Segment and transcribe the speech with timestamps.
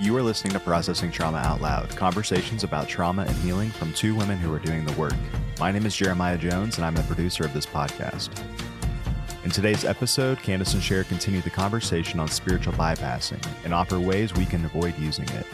[0.00, 4.14] You are listening to Processing Trauma Out Loud, conversations about trauma and healing from two
[4.14, 5.12] women who are doing the work.
[5.58, 8.30] My name is Jeremiah Jones, and I'm the producer of this podcast.
[9.44, 14.32] In today's episode, Kandace and Sher continue the conversation on spiritual bypassing and offer ways
[14.32, 15.44] we can avoid using it.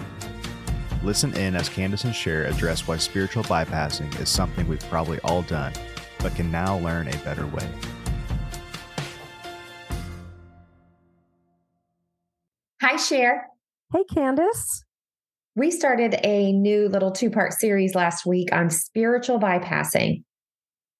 [1.02, 5.42] Listen in as Kandace and Sher address why spiritual bypassing is something we've probably all
[5.42, 5.72] done,
[6.20, 7.68] but can now learn a better way.
[12.80, 13.48] Hi, Sher.
[13.92, 14.82] Hey, Kandace.
[15.54, 20.24] We started a new little two part series last week on spiritual bypassing.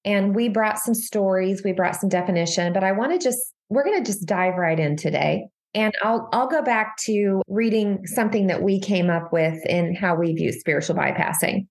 [0.05, 3.83] And we brought some stories, we brought some definition, but I want to just, we're
[3.83, 5.49] going to just dive right in today.
[5.75, 10.15] And I'll I'll go back to reading something that we came up with in how
[10.15, 11.67] we view spiritual bypassing.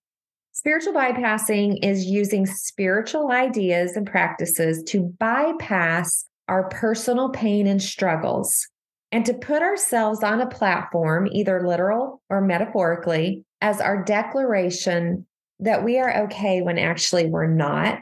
[0.51, 8.67] Spiritual bypassing is using spiritual ideas and practices to bypass our personal pain and struggles
[9.15, 15.25] and to put ourselves on a platform, either literal or metaphorically, as our declaration
[15.61, 17.99] that we are okay when actually we're not.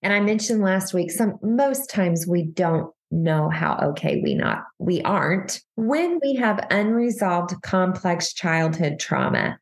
[0.00, 4.64] And I mentioned last week, some most times we don't know how okay we not
[4.78, 9.58] we aren't when we have unresolved complex childhood trauma.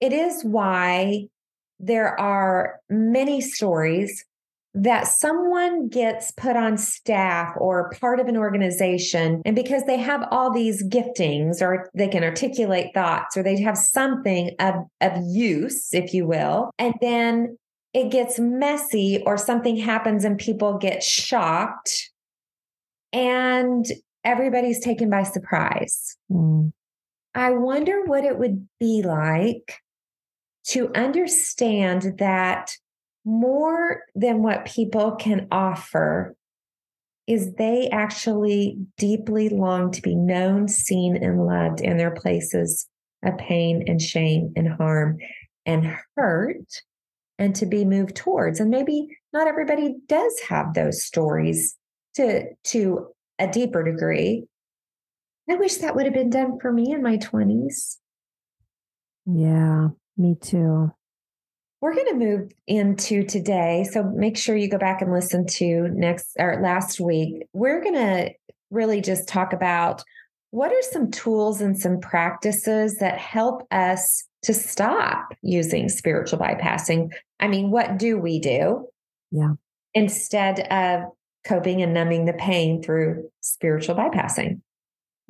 [0.00, 1.28] It is why
[1.78, 4.24] there are many stories
[4.74, 10.26] that someone gets put on staff or part of an organization and because they have
[10.30, 15.92] all these giftings or they can articulate thoughts or they have something of, of use
[15.92, 17.56] if you will and then
[17.92, 22.10] it gets messy or something happens and people get shocked
[23.12, 23.86] and
[24.24, 26.16] everybody's taken by surprise.
[26.30, 26.72] Mm.
[27.34, 29.80] I wonder what it would be like
[30.68, 32.76] to understand that
[33.24, 36.34] more than what people can offer
[37.26, 42.88] is they actually deeply long to be known, seen, and loved in their places
[43.24, 45.18] of pain and shame and harm
[45.64, 46.82] and hurt
[47.38, 48.58] and to be moved towards.
[48.60, 51.76] And maybe not everybody does have those stories
[52.14, 53.06] to to
[53.38, 54.44] a deeper degree.
[55.48, 57.96] I wish that would have been done for me in my 20s.
[59.26, 60.92] Yeah, me too.
[61.82, 63.84] We're going to move into today.
[63.90, 67.42] So make sure you go back and listen to next or last week.
[67.52, 68.30] We're going to
[68.70, 70.04] really just talk about
[70.52, 77.10] what are some tools and some practices that help us to stop using spiritual bypassing.
[77.40, 78.86] I mean, what do we do?
[79.32, 79.54] Yeah.
[79.92, 81.10] Instead of
[81.44, 84.60] coping and numbing the pain through spiritual bypassing.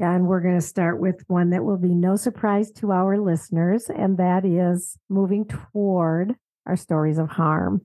[0.02, 3.88] And we're going to start with one that will be no surprise to our listeners,
[3.88, 6.34] and that is moving toward
[6.66, 7.82] our stories of harm.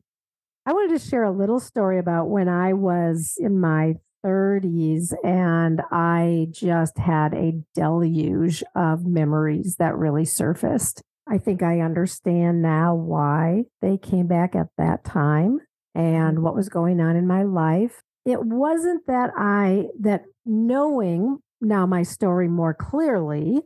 [0.66, 5.80] I wanted to share a little story about when I was in my 30s and
[5.92, 11.04] I just had a deluge of memories that really surfaced.
[11.30, 15.60] I think I understand now why they came back at that time
[15.94, 16.44] and mm-hmm.
[16.44, 22.04] what was going on in my life it wasn't that I, that knowing now my
[22.04, 23.62] story more clearly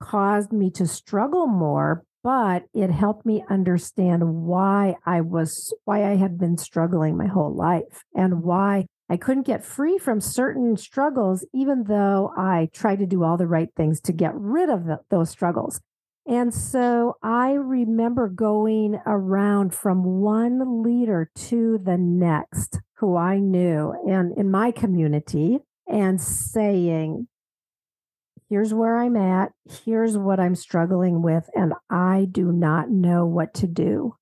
[0.00, 6.16] caused me to struggle more, but it helped me understand why I was, why I
[6.16, 11.46] had been struggling my whole life and why I couldn't get free from certain struggles,
[11.54, 14.98] even though I tried to do all the right things to get rid of the,
[15.10, 15.80] those struggles.
[16.26, 23.94] And so I remember going around from one leader to the next who I knew
[24.06, 27.28] and in my community and saying,
[28.48, 29.52] here's where I'm at,
[29.84, 34.16] here's what I'm struggling with, and I do not know what to do.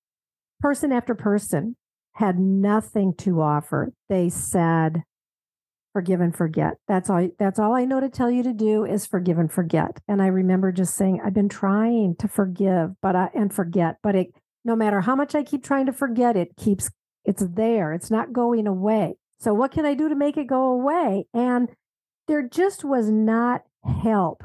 [0.61, 1.77] Person after person
[2.15, 3.93] had nothing to offer.
[4.09, 5.03] They said,
[5.93, 6.75] forgive and forget.
[6.87, 9.99] That's all that's all I know to tell you to do is forgive and forget.
[10.07, 14.15] And I remember just saying I've been trying to forgive but I and forget, but
[14.15, 14.29] it
[14.63, 16.91] no matter how much I keep trying to forget it keeps
[17.25, 17.95] it's there.
[17.95, 19.17] It's not going away.
[19.39, 21.27] So what can I do to make it go away?
[21.35, 21.69] And
[22.27, 24.43] there just was not help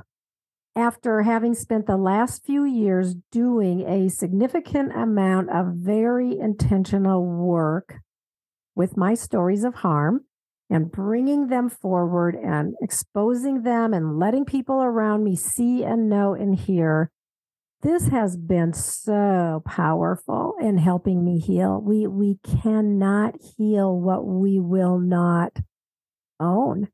[0.75, 7.95] after having spent the last few years doing a significant amount of very intentional work
[8.75, 10.21] with my stories of harm
[10.69, 16.33] and bringing them forward and exposing them and letting people around me see and know
[16.33, 17.11] and hear
[17.81, 21.81] this has been so powerful in helping me heal.
[21.81, 25.57] We we cannot heal what we will not
[26.39, 26.89] own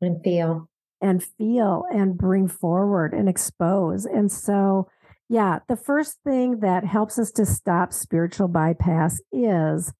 [0.00, 0.68] and feel.
[1.00, 4.04] and feel and bring forward and expose.
[4.06, 4.88] And so
[5.28, 9.92] yeah the first thing that helps us to stop spiritual bypass is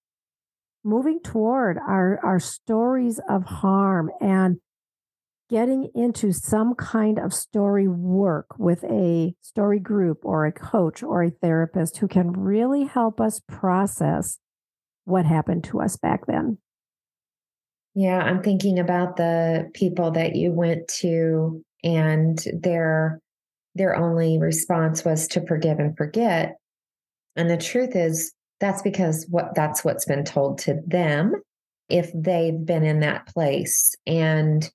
[0.84, 4.58] moving toward our, our stories of harm and
[5.50, 11.22] getting into some kind of story work with a story group or a coach or
[11.22, 14.38] a therapist who can really help us process
[15.04, 16.58] what happened to us back then.
[17.94, 23.20] Yeah, I'm thinking about the people that you went to and their
[23.76, 26.56] their only response was to forgive and forget.
[27.36, 31.34] And the truth is that's because what that's what's been told to them
[31.88, 33.94] if they've been in that place.
[34.06, 34.68] And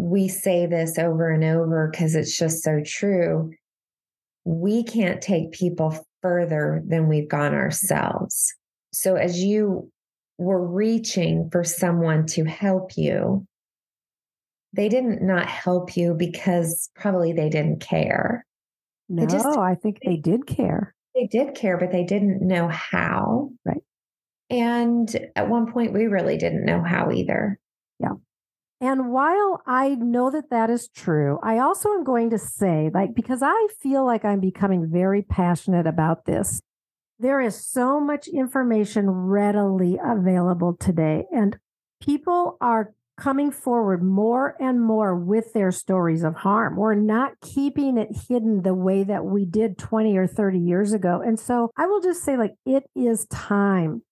[0.00, 3.52] we say this over and over because it's just so true.
[4.44, 8.54] We can't take people further than we've gone ourselves.
[8.92, 9.90] So as you
[10.38, 13.46] were reaching for someone to help you,
[14.72, 18.46] they didn't not help you because probably they didn't care.
[19.08, 20.94] No, just, I think they, they did care.
[21.14, 23.50] They did care, but they didn't know how.
[23.64, 23.82] Right.
[24.48, 27.58] And at one point, we really didn't know how either.
[27.98, 28.14] Yeah.
[28.80, 33.14] And while I know that that is true, I also am going to say, like,
[33.14, 36.62] because I feel like I'm becoming very passionate about this,
[37.18, 41.58] there is so much information readily available today, and
[42.00, 46.76] people are coming forward more and more with their stories of harm.
[46.76, 51.20] We're not keeping it hidden the way that we did 20 or 30 years ago.
[51.20, 54.02] And so I will just say, like, it is time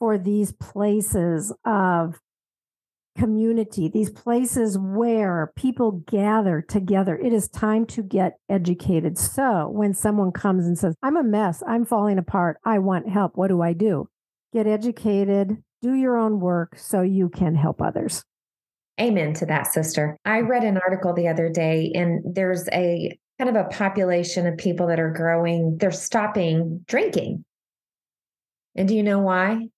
[0.00, 2.18] for these places of
[3.18, 7.18] community, these places where people gather together.
[7.18, 9.18] It is time to get educated.
[9.18, 13.36] So when someone comes and says, I'm a mess, I'm falling apart, I want help,
[13.36, 14.08] what do I do?
[14.52, 18.24] Get educated, do your own work so you can help others.
[19.00, 20.16] Amen to that, sister.
[20.24, 24.58] I read an article the other day, and there's a kind of a population of
[24.58, 27.44] people that are growing, they're stopping drinking.
[28.74, 29.68] And do you know why?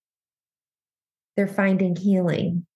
[1.37, 2.67] They're finding healing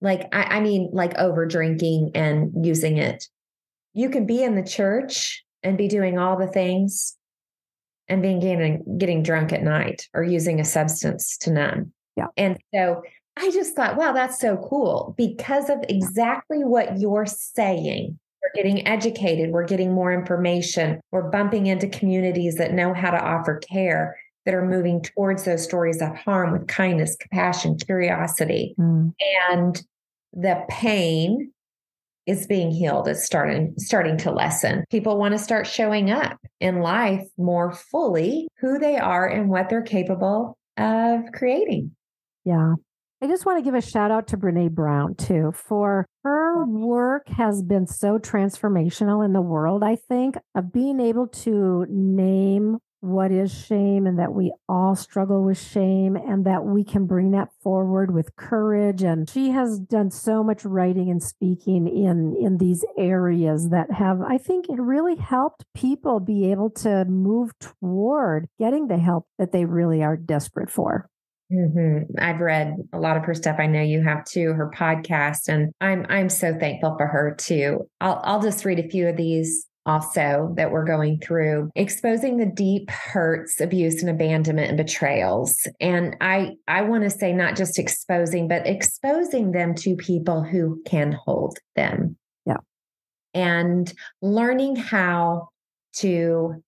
[0.00, 3.24] like, I, I mean, like over drinking and using it.
[3.94, 7.16] You can be in the church and be doing all the things
[8.08, 11.92] and being getting, getting drunk at night or using a substance to numb.
[12.16, 12.26] Yeah.
[12.36, 13.02] And so
[13.36, 18.18] I just thought, wow, that's so cool because of exactly what you're saying.
[18.42, 23.20] We're getting educated, we're getting more information, we're bumping into communities that know how to
[23.20, 24.16] offer care
[24.48, 28.74] that are moving towards those stories of harm with kindness, compassion, curiosity.
[28.80, 29.12] Mm.
[29.50, 29.82] And
[30.32, 31.52] the pain
[32.26, 33.08] is being healed.
[33.08, 34.86] It's starting starting to lessen.
[34.90, 39.68] People want to start showing up in life more fully who they are and what
[39.68, 41.94] they're capable of creating.
[42.46, 42.76] Yeah.
[43.20, 47.28] I just want to give a shout out to Brene Brown too for her work
[47.28, 53.30] has been so transformational in the world, I think, of being able to name what
[53.30, 57.48] is shame and that we all struggle with shame and that we can bring that
[57.62, 62.84] forward with courage and she has done so much writing and speaking in in these
[62.98, 68.88] areas that have i think it really helped people be able to move toward getting
[68.88, 71.08] the help that they really are desperate for
[71.50, 72.12] Mm-hmm.
[72.18, 73.56] I've read a lot of her stuff.
[73.58, 74.52] I know you have too.
[74.52, 77.88] Her podcast, and I'm I'm so thankful for her too.
[78.02, 82.46] I'll I'll just read a few of these also that we're going through exposing the
[82.46, 85.66] deep hurts abuse and abandonment and betrayals.
[85.80, 90.82] And i i want to say not just exposing but exposing them to people who
[90.84, 92.16] can hold them.
[92.44, 92.58] Yeah.
[93.32, 95.48] And learning how
[95.94, 96.62] to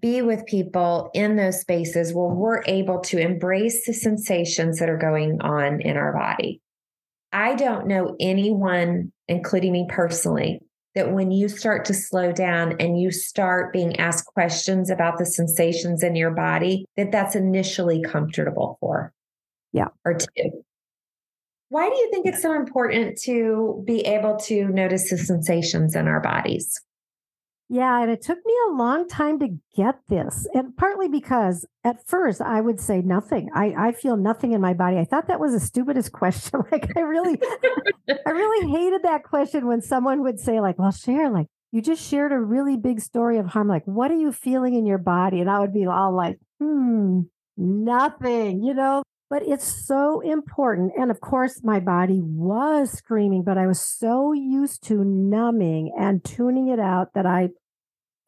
[0.00, 4.98] be with people in those spaces where we're able to embrace the sensations that are
[4.98, 6.60] going on in our body.
[7.32, 10.60] I don't know anyone including me personally
[10.94, 15.26] that when you start to slow down and you start being asked questions about the
[15.26, 19.12] sensations in your body that that's initially comfortable for
[19.72, 19.88] yeah.
[20.04, 20.64] or two
[21.68, 26.08] why do you think it's so important to be able to notice the sensations in
[26.08, 26.80] our bodies
[27.72, 30.44] yeah, and it took me a long time to get this.
[30.54, 33.48] And partly because at first I would say nothing.
[33.54, 34.98] I, I feel nothing in my body.
[34.98, 36.64] I thought that was the stupidest question.
[36.72, 37.40] like I really
[38.08, 42.04] I really hated that question when someone would say, like, well, Sher, like you just
[42.04, 43.68] shared a really big story of harm.
[43.68, 45.40] Like, what are you feeling in your body?
[45.40, 47.20] And I would be all like, hmm,
[47.56, 49.04] nothing, you know?
[49.28, 50.90] But it's so important.
[50.98, 56.24] And of course, my body was screaming, but I was so used to numbing and
[56.24, 57.50] tuning it out that I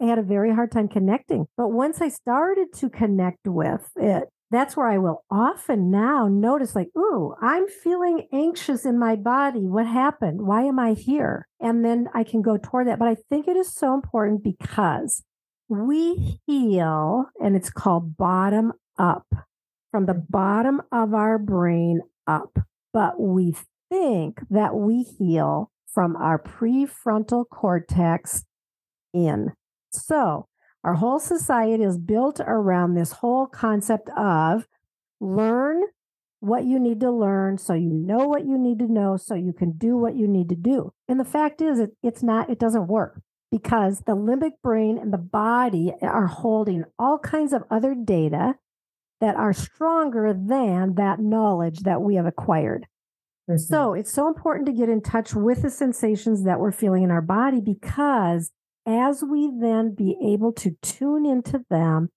[0.03, 1.47] I had a very hard time connecting.
[1.57, 6.75] But once I started to connect with it, that's where I will often now notice,
[6.75, 9.61] like, ooh, I'm feeling anxious in my body.
[9.61, 10.43] What happened?
[10.43, 11.47] Why am I here?
[11.61, 12.99] And then I can go toward that.
[12.99, 15.23] But I think it is so important because
[15.69, 19.27] we heal, and it's called bottom up
[19.91, 22.59] from the bottom of our brain up,
[22.93, 23.55] but we
[23.91, 28.45] think that we heal from our prefrontal cortex
[29.15, 29.53] in.
[29.93, 30.49] So,
[30.85, 34.67] our whole society is built around this whole concept of
[35.21, 35.83] learn
[36.41, 39.53] what you need to learn so you know what you need to know so you
[39.53, 40.93] can do what you need to do.
[41.07, 43.21] And the fact is, it, it's not, it doesn't work
[43.53, 48.57] because the limbic brain and the body are holding all kinds of other data
[49.21, 52.89] that are stronger than that knowledge that we have acquired.
[53.49, 53.59] Mm-hmm.
[53.59, 57.13] So it's so important to get in touch with the sensations that we're feeling in
[57.13, 58.51] our body because
[58.87, 62.11] as we then be able to tune into them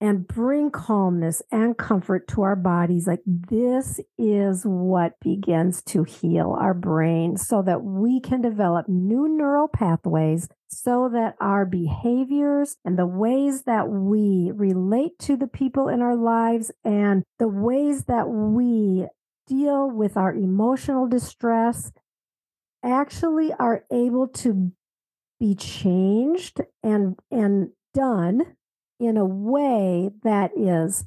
[0.00, 3.06] and bring calmness and comfort to our bodies.
[3.06, 9.28] Like this is what begins to heal our brain so that we can develop new
[9.28, 15.88] neural pathways so that our behaviors and the ways that we relate to the people
[15.88, 19.06] in our lives and the ways that we
[19.46, 21.92] deal with our emotional distress
[22.82, 24.72] actually are able to
[25.40, 28.42] be changed and and done
[29.00, 31.04] in a way that is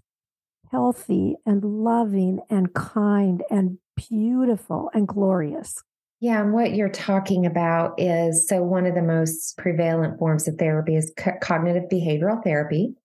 [0.72, 5.84] healthy and loving and kind and beautiful and glorious.
[6.20, 10.56] Yeah, and what you're talking about is so one of the most prevalent forms of
[10.56, 12.96] therapy is co- cognitive behavioral therapy.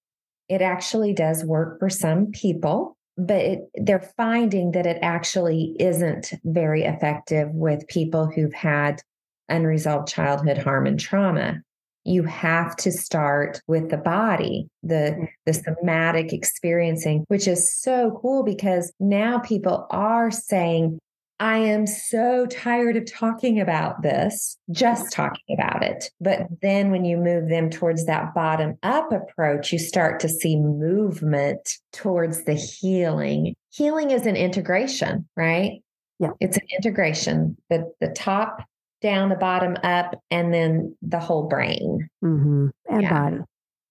[0.49, 6.33] It actually does work for some people, but it, they're finding that it actually isn't
[6.45, 9.03] very effective with people who've had
[9.49, 11.61] unresolved childhood harm and trauma
[12.05, 15.29] you have to start with the body the mm.
[15.47, 20.99] the somatic experiencing which is so cool because now people are saying
[21.41, 26.11] I am so tired of talking about this, just talking about it.
[26.21, 30.57] But then when you move them towards that bottom up approach, you start to see
[30.57, 33.55] movement towards the healing.
[33.71, 35.81] Healing is an integration, right?
[36.19, 36.31] Yeah.
[36.41, 37.57] It's an integration.
[37.71, 38.65] The the top
[39.01, 42.69] down, the bottom up, and then the whole brain mm-hmm.
[42.89, 43.23] and yeah.
[43.23, 43.43] body.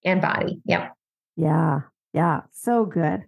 [0.04, 0.60] And body.
[0.64, 0.92] Yep.
[1.36, 1.80] Yeah.
[2.12, 2.40] Yeah.
[2.52, 3.24] So good.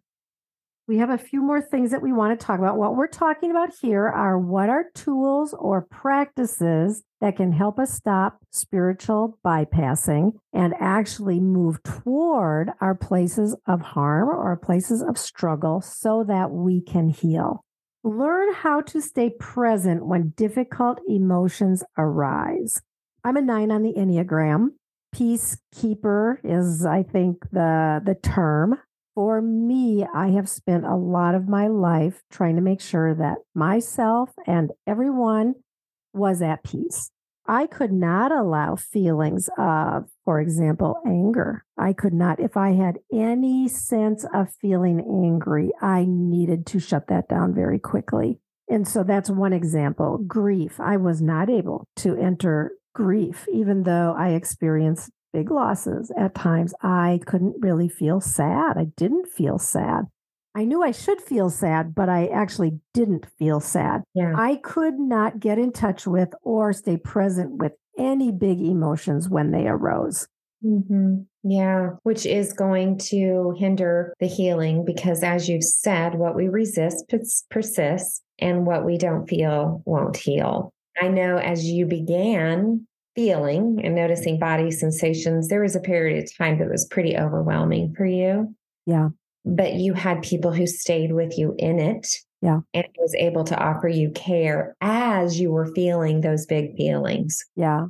[0.90, 2.76] We have a few more things that we want to talk about.
[2.76, 7.92] What we're talking about here are what are tools or practices that can help us
[7.92, 15.80] stop spiritual bypassing and actually move toward our places of harm or places of struggle
[15.80, 17.64] so that we can heal.
[18.02, 22.80] Learn how to stay present when difficult emotions arise.
[23.24, 24.68] I'm a nine on the Enneagram.
[25.14, 28.78] Peacekeeper is, I think, the, the term.
[29.14, 33.38] For me, I have spent a lot of my life trying to make sure that
[33.54, 35.54] myself and everyone
[36.14, 37.10] was at peace.
[37.46, 41.64] I could not allow feelings of, for example, anger.
[41.76, 47.08] I could not, if I had any sense of feeling angry, I needed to shut
[47.08, 48.38] that down very quickly.
[48.68, 50.18] And so that's one example.
[50.18, 50.78] Grief.
[50.78, 56.74] I was not able to enter grief, even though I experienced big losses at times.
[56.80, 58.78] I couldn't really feel sad.
[58.78, 60.04] I didn't feel sad.
[60.54, 64.04] I knew I should feel sad, but I actually didn't feel sad.
[64.14, 64.34] Yeah.
[64.36, 69.50] I could not get in touch with or stay present with any big emotions when
[69.50, 70.26] they arose.
[70.64, 71.22] Mm-hmm.
[71.42, 77.12] Yeah, which is going to hinder the healing because, as you've said, what we resist
[77.50, 80.72] persists and what we don't feel won't heal.
[81.00, 86.36] I know as you began feeling and noticing body sensations, there was a period of
[86.36, 88.54] time that was pretty overwhelming for you.
[88.84, 89.10] Yeah
[89.44, 92.06] but you had people who stayed with you in it.
[92.42, 92.60] Yeah.
[92.72, 97.44] And was able to offer you care as you were feeling those big feelings.
[97.54, 97.86] Yeah.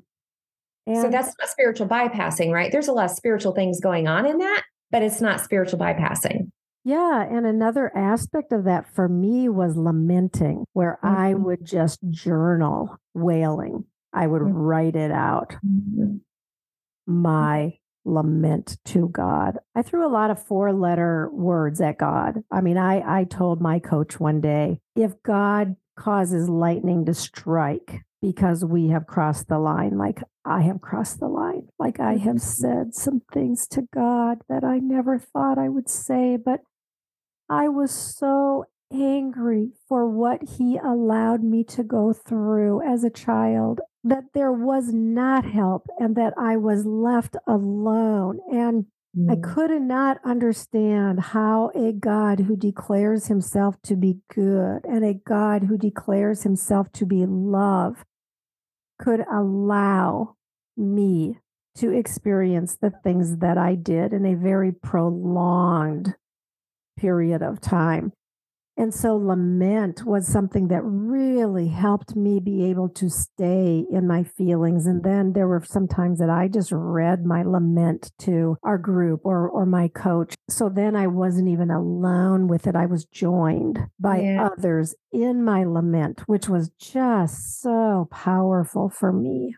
[0.87, 2.73] And so that's not spiritual bypassing, right?
[2.73, 6.50] There's a lot of spiritual things going on in that, but it's not spiritual bypassing.
[6.85, 7.23] Yeah.
[7.23, 11.16] And another aspect of that for me was lamenting, where mm-hmm.
[11.16, 13.85] I would just journal wailing.
[14.12, 14.57] I would mm-hmm.
[14.57, 15.54] write it out.
[15.64, 16.16] Mm-hmm.
[17.07, 19.59] My lament to God.
[19.75, 22.42] I threw a lot of four letter words at God.
[22.50, 28.02] I mean, I, I told my coach one day if God causes lightning to strike
[28.23, 32.37] because we have crossed the line, like I have crossed the line, like I have
[32.37, 32.38] mm-hmm.
[32.38, 36.61] said some things to God that I never thought I would say, but
[37.49, 43.80] I was so angry for what he allowed me to go through as a child
[44.04, 48.40] that there was not help and that I was left alone.
[48.50, 49.30] And mm.
[49.30, 55.14] I could not understand how a God who declares himself to be good and a
[55.14, 58.04] God who declares himself to be love
[58.99, 60.37] could allow
[60.76, 61.38] me
[61.76, 66.14] to experience the things that I did in a very prolonged
[66.99, 68.12] period of time.
[68.81, 74.23] And so lament was something that really helped me be able to stay in my
[74.23, 74.87] feelings.
[74.87, 79.21] And then there were some times that I just read my lament to our group
[79.25, 80.35] or, or my coach.
[80.49, 82.75] So then I wasn't even alone with it.
[82.75, 84.49] I was joined by yeah.
[84.49, 89.57] others in my lament, which was just so powerful for me.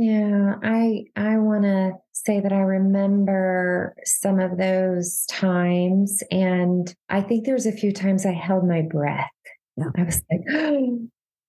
[0.00, 7.20] Yeah, I I want to say that I remember some of those times and I
[7.20, 9.28] think there's a few times I held my breath.
[9.76, 9.86] Yeah.
[9.96, 11.00] I was like, oh,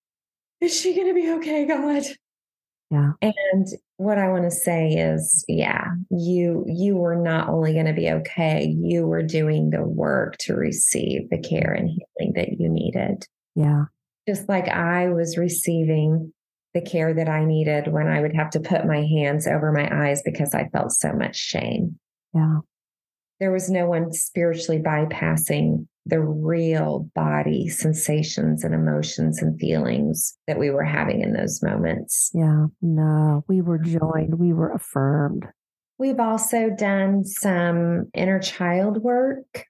[0.61, 2.03] is she going to be okay, God?
[2.89, 3.11] Yeah.
[3.21, 7.93] And what I want to say is, yeah, you you were not only going to
[7.93, 12.67] be okay, you were doing the work to receive the care and healing that you
[12.67, 13.27] needed.
[13.53, 13.83] Yeah.
[14.27, 16.33] Just like I was receiving
[16.79, 19.89] the care that I needed when I would have to put my hands over my
[19.91, 21.99] eyes because I felt so much shame.
[22.33, 22.59] Yeah.
[23.39, 30.57] There was no one spiritually bypassing the real body sensations and emotions and feelings that
[30.57, 32.31] we were having in those moments.
[32.33, 35.45] Yeah, no, we were joined, we were affirmed.
[35.97, 39.65] We've also done some inner child work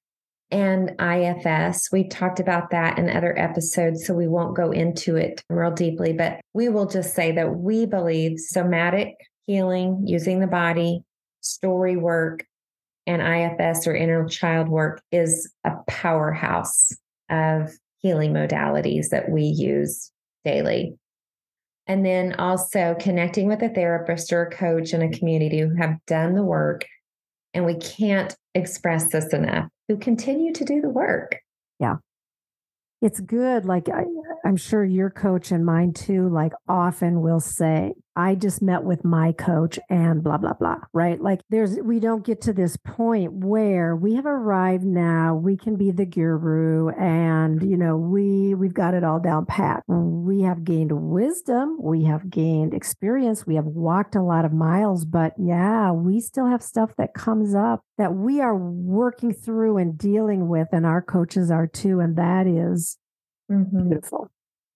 [0.52, 1.92] and IFS.
[1.92, 6.14] We've talked about that in other episodes, so we won't go into it real deeply,
[6.14, 9.16] but we will just say that we believe somatic
[9.46, 11.04] healing using the body,
[11.42, 12.46] story work,
[13.06, 16.92] and IFS or inner child work is a powerhouse
[17.30, 20.12] of healing modalities that we use
[20.46, 20.96] daily.
[21.88, 25.98] And then also connecting with a therapist or a coach in a community who have
[26.06, 26.86] done the work.
[27.56, 31.40] And we can't express this enough who continue to do the work.
[31.80, 31.96] Yeah.
[33.02, 33.66] It's good.
[33.66, 34.04] Like I,
[34.46, 39.06] I'm sure your coach and mine too, like often will say, I just met with
[39.06, 41.22] my coach and blah, blah, blah, right?
[41.22, 45.36] Like there's, we don't get to this point where we have arrived now.
[45.36, 49.84] We can be the guru and, you know, we, we've got it all down pat.
[49.88, 51.78] We have gained wisdom.
[51.82, 53.48] We have gained experience.
[53.48, 57.56] We have walked a lot of miles, but yeah, we still have stuff that comes
[57.56, 60.68] up that we are working through and dealing with.
[60.72, 62.00] And our coaches are too.
[62.00, 62.98] And that is
[63.50, 63.90] mm-hmm.
[63.90, 64.30] beautiful.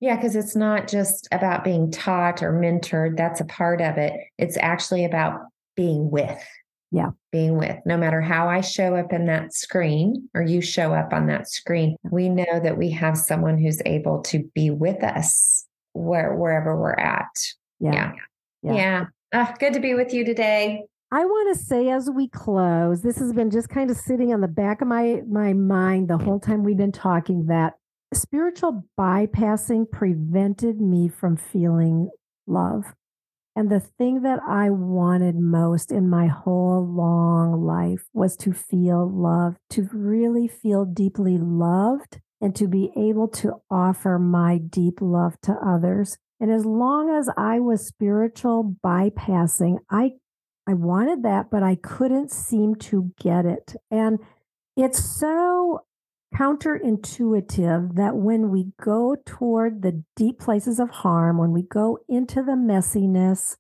[0.03, 3.15] Yeah, because it's not just about being taught or mentored.
[3.15, 4.11] That's a part of it.
[4.37, 5.43] It's actually about
[5.77, 6.43] being with.
[6.91, 7.11] Yeah.
[7.31, 7.77] Being with.
[7.85, 11.47] No matter how I show up in that screen or you show up on that
[11.47, 16.77] screen, we know that we have someone who's able to be with us where, wherever
[16.77, 17.31] we're at.
[17.79, 17.93] Yeah.
[17.93, 18.11] Yeah.
[18.61, 18.73] Yeah.
[18.73, 19.05] yeah.
[19.33, 20.83] Oh, good to be with you today.
[21.13, 24.41] I want to say as we close, this has been just kind of sitting on
[24.41, 27.75] the back of my my mind the whole time we've been talking that
[28.13, 32.09] spiritual bypassing prevented me from feeling
[32.47, 32.93] love.
[33.55, 39.07] And the thing that I wanted most in my whole long life was to feel
[39.07, 45.39] love, to really feel deeply loved and to be able to offer my deep love
[45.43, 46.17] to others.
[46.39, 50.13] And as long as I was spiritual bypassing, I
[50.65, 53.75] I wanted that, but I couldn't seem to get it.
[53.91, 54.19] And
[54.77, 55.81] it's so
[56.35, 62.43] counterintuitive that when we go toward the deep places of harm, when we go into
[62.43, 63.55] the messiness,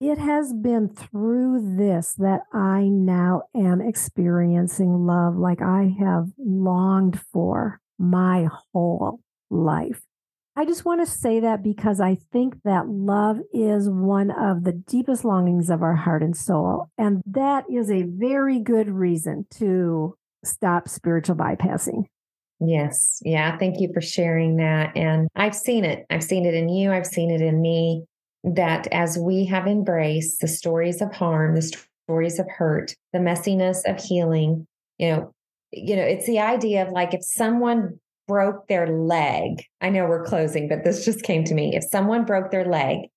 [0.00, 7.20] it has been through this that I now am experiencing love like I have longed
[7.32, 10.02] for my whole life.
[10.54, 14.72] I just want to say that because I think that love is one of the
[14.72, 16.90] deepest longings of our heart and soul.
[16.98, 22.04] And that is a very good reason to stop spiritual bypassing.
[22.60, 23.20] Yes.
[23.24, 23.58] Yeah.
[23.58, 24.96] Thank you for sharing that.
[24.96, 26.06] And I've seen it.
[26.10, 26.92] I've seen it in you.
[26.92, 28.04] I've seen it in me
[28.44, 31.72] that as we have embraced the stories of harm, the
[32.06, 34.66] stories of hurt, the messiness of healing,
[34.98, 35.34] you know,
[35.72, 40.24] you know, it's the idea of like if someone broke their leg, I know we're
[40.24, 41.74] closing, but this just came to me.
[41.74, 43.08] If someone broke their leg,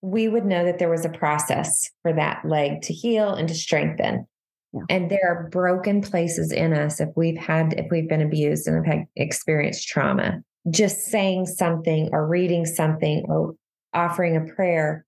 [0.00, 3.54] we would know that there was a process for that leg to heal and to
[3.54, 4.26] strengthen.
[4.72, 4.82] Yeah.
[4.90, 8.76] And there are broken places in us if we've had, if we've been abused and
[8.76, 10.42] have had experienced trauma.
[10.70, 13.54] Just saying something or reading something or
[13.94, 15.06] offering a prayer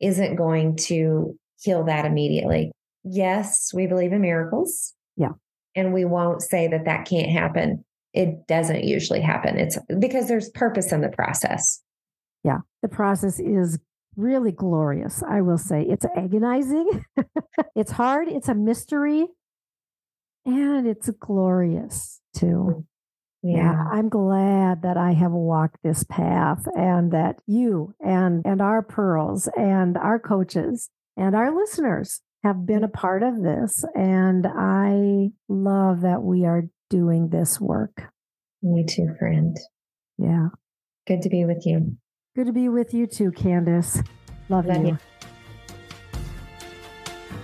[0.00, 2.70] isn't going to heal that immediately.
[3.02, 4.94] Yes, we believe in miracles.
[5.16, 5.32] Yeah.
[5.74, 7.84] And we won't say that that can't happen.
[8.12, 9.58] It doesn't usually happen.
[9.58, 11.82] It's because there's purpose in the process.
[12.44, 12.58] Yeah.
[12.82, 13.78] The process is
[14.16, 15.82] really glorious, I will say.
[15.82, 17.04] It's agonizing,
[17.76, 19.26] it's hard, it's a mystery,
[20.44, 22.46] and it's glorious too.
[22.46, 22.84] Mm,
[23.42, 23.56] yeah.
[23.56, 23.84] yeah.
[23.92, 29.48] I'm glad that I have walked this path and that you and and our pearls
[29.56, 32.92] and our coaches and our listeners have been a mm.
[32.92, 38.04] part of this and I love that we are doing this work.
[38.62, 39.56] Me too, friend.
[40.18, 40.48] Yeah.
[41.06, 41.96] Good to be with you.
[42.36, 44.06] Good to be with you too, Kandace.
[44.50, 44.88] Love, Love you.
[44.88, 44.98] you.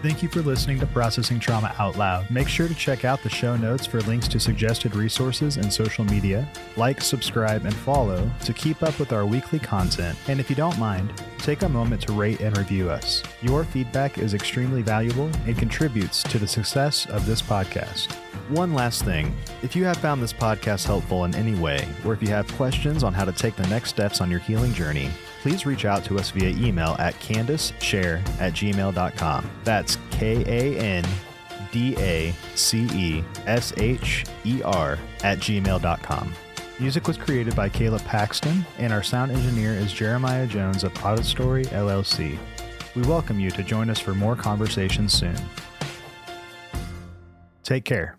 [0.02, 2.28] Thank you for listening to Processing Trauma Out Loud.
[2.28, 6.04] Make sure to check out the show notes for links to suggested resources and social
[6.04, 6.50] media.
[6.76, 10.18] Like, subscribe, and follow to keep up with our weekly content.
[10.26, 13.22] And if you don't mind, take a moment to rate and review us.
[13.42, 18.12] Your feedback is extremely valuable and contributes to the success of this podcast.
[18.48, 22.20] One last thing if you have found this podcast helpful in any way, or if
[22.20, 25.10] you have questions on how to take the next steps on your healing journey,
[25.42, 29.50] please reach out to us via email at kandacesher at gmail.com.
[29.64, 31.04] That's K A N
[31.72, 36.32] D A C E S H E R at gmail.com.
[36.78, 41.66] Music was created by Caleb Paxton, and our sound engineer is Jeremiah Jones of Audistory
[41.66, 42.38] LLC.
[42.94, 45.36] We welcome you to join us for more conversations soon.
[47.62, 48.16] Take care.